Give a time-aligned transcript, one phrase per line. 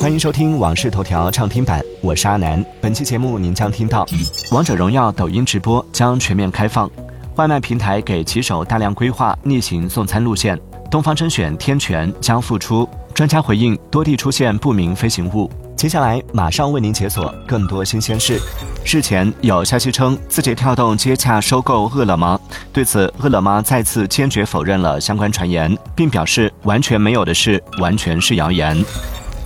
[0.00, 2.64] 欢迎收听《往事头条》畅听版，我是阿南。
[2.80, 4.06] 本期节目您将听到：
[4.52, 6.88] 王者荣耀抖音直播将全面开放，
[7.34, 10.56] 外卖平台给骑手大量规划逆行送餐路线；
[10.88, 15.50] 东方甄选天权将复出，专家回应多地出现不明飞行物。
[15.76, 18.40] 接下来马上为您解锁更多新鲜事。
[18.86, 22.40] 日前有消息称，字节跳动接洽收购饿了么，
[22.72, 28.76] 对此，饿了么再次坚决否认了相关传言，并表示完全没有的事，完全是谣言。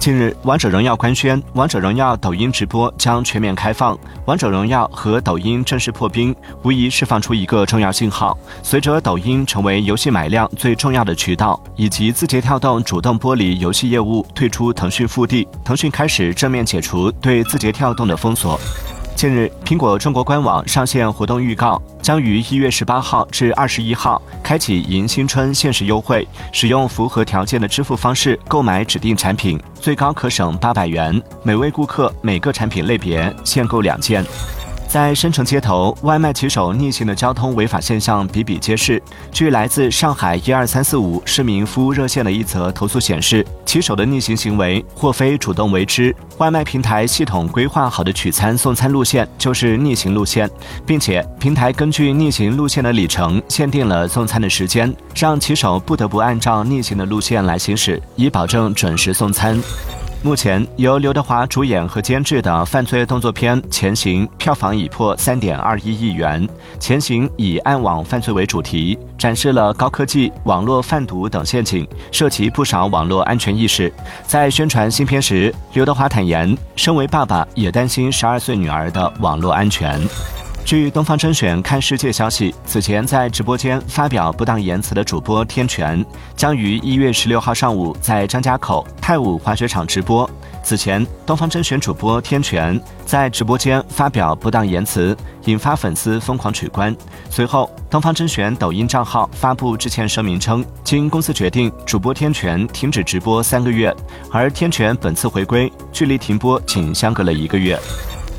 [0.03, 3.97] 近日，王者荣耀官宣，王者荣耀抖音直播将全面开放。
[4.25, 6.35] 王者荣耀和抖音正式破冰，
[6.65, 8.37] 无疑释放出一个重要信号。
[8.65, 18.59] 随着抖音成为游戏买量最重要的渠道，以及字节跳动主动剥离游戏业务，退出腾讯腹地，腾讯开始正面解除对字节跳动的封锁。
[19.23, 34.25] 近日，苹果中国官网上线活动预告，将于一月十八号至二十一号开启迎新春限时优惠，使用符合条件的支付方式购买指定产品，最高可省八百元，每位顾客每个产品类别限购两件。
[34.93, 39.03] 在深城街头，外卖骑手逆行的交通违法现象比比皆是。
[39.31, 50.47] 据来自上海一二三四五市民服务热线的一则投诉显示，骑手的逆行行为或非主动为之，外卖平台系统规划好的取餐送餐路线就是逆行路线，
[50.85, 59.59] 并且平台根据逆行路线的里程限定了送餐的时间，让骑手不得不按照逆行的路线来行驶，以保证准时送餐。
[60.25, 66.47] 目前由刘德华主演和监制的犯罪动作片《潜行》票房已破三点二一亿元。
[66.79, 73.93] 《潜行》以暗网犯罪为主题，展示了高科技、网络贩毒等陷阱，涉及不少网络安全意识。
[74.25, 80.01] 在宣传新片时，刘德华坦言，身为爸爸也担心十二岁女儿的网络安全。
[80.65, 90.29] 据东方甄选看世界消息，此前在直播间发表不当言辞的主播天权，将于一月十六号上午在张家口太武滑雪场直播。
[90.63, 96.97] 此前，东方甄选主播天权在直播间发表不当言辞，引发粉丝疯狂取关。
[97.29, 103.95] 随后，东方甄选抖音账号发布致歉声明称，经公司决定，主播天权停止直播三个月，
[104.31, 107.79] 而天权本次回归，距离停播仅相隔了一个月。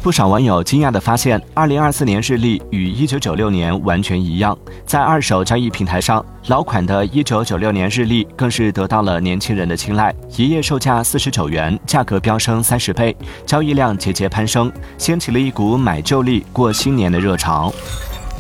[0.04, 4.56] 不少网友惊讶地发现，二零二四年日历与一九九六年完全一样。
[4.86, 13.16] 在二手交易平台上，老款的一九九六年日历更是得到了年轻人的青睐，一页售价四十九元，价格飙升三十倍，
[13.46, 17.74] 交易量节节攀升，掀起了一股买旧历过新年的热潮。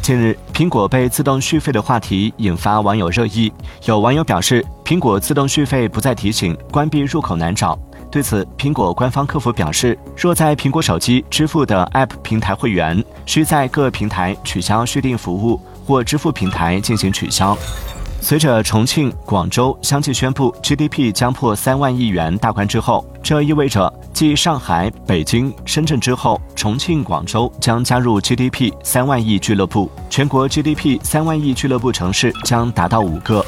[0.01, 3.49] 近日，苹果被自动续费的话题引发网友热议，
[3.85, 7.79] 有网友表示，苹果自动续费不再提醒，关闭入口难找。
[8.13, 17.57] 对此，苹果官方客服表示，若在苹果手机支付的 App 平台会员，需在各平台取消续订服务或支付平台进行取消。
[18.21, 33.43] 随着重庆、广州相继宣布 GDP 将破三万亿元大关之后，这意味着继上海、北京、深圳之后，重庆、广州将加入 GDP 三万亿俱乐部，全国 GDP 三万亿俱乐部城市将达到五个。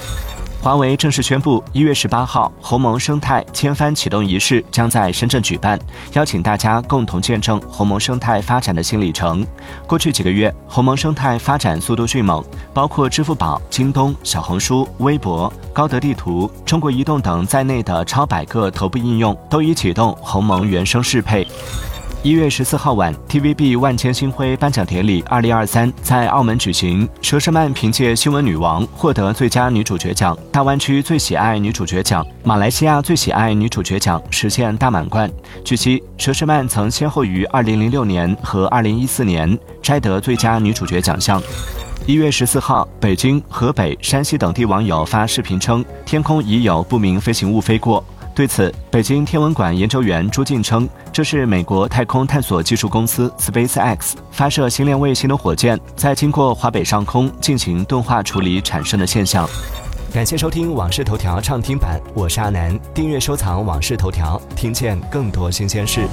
[0.66, 5.80] 华为正式宣布，一月十八号，鸿蒙生态千帆启动仪式将在深圳举办，
[6.14, 9.46] 邀请大家共同见证鸿蒙生态发展的新里程。
[9.86, 12.44] 过去几个月，鸿蒙生态发展速度迅猛，
[12.74, 21.48] 包括支付宝、京东、小红书、微博、高德地图、中国移动等在内的超百个头部应用都已启动鸿蒙原生适配。
[22.26, 27.08] 一月十四号晚，TVB 万千星辉颁奖典礼二零二三在澳门举行。
[27.22, 35.32] 佘诗曼凭借《新闻女王》获得最佳女主角奖、大湾区最喜爱女主角奖、马来西亚最喜爱女主角奖，实现大满贯。
[35.64, 41.40] 据悉，佘诗曼曾先后于二零零六年和二零一四年摘得最佳女主角奖项。
[42.08, 48.04] 一月十四号，北京、河北、山西等地网友发视频称，天空已有不明飞行物飞过。
[48.36, 59.48] 对此，北京天文馆研究员朱静称，这是美国太空探索技术公司 SpaceX 发射星链卫星的火箭在经过华北上空进行钝化处理产生的现象。
[60.14, 62.78] 感谢收听《往事头条》畅听版，我是阿南。
[62.94, 66.06] 订阅收藏《往事头条》，听见更多新鲜事。